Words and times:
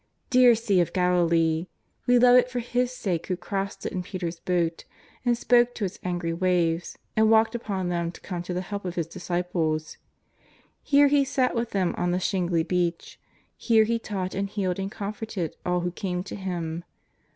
Dear 0.31 0.55
Sea 0.55 0.79
of 0.81 0.93
Galilee! 0.93 1.67
We 2.07 2.17
love 2.17 2.35
it 2.35 2.49
for 2.49 2.57
His 2.57 2.91
sake 2.91 3.27
who 3.27 3.37
crossed 3.37 3.85
it 3.85 3.91
in 3.91 4.01
Petea'^s 4.01 4.43
boat, 4.43 4.83
and 5.23 5.37
spoke 5.37 5.75
to 5.75 5.85
its 5.85 5.99
angry 6.03 6.33
waves, 6.33 6.97
and 7.15 7.29
walked 7.29 7.53
upon 7.53 7.89
them 7.89 8.11
to 8.13 8.21
come 8.21 8.41
to 8.41 8.53
the 8.55 8.61
help 8.61 8.81
ofi 8.81 8.95
His 8.95 9.07
disci 9.07 9.47
ples. 9.51 9.97
Here 10.81 11.07
He 11.07 11.23
sat 11.23 11.53
with 11.53 11.69
them 11.69 11.93
on 11.99 12.09
the 12.09 12.19
shingly 12.19 12.63
beach; 12.63 13.19
here 13.55 13.83
He 13.83 13.99
taught 13.99 14.33
and 14.33 14.49
healed 14.49 14.79
and 14.79 14.91
comforted 14.91 15.55
all 15.67 15.81
who 15.81 15.91
came 15.91 16.23
to 16.23 16.35
Him. 16.35 16.83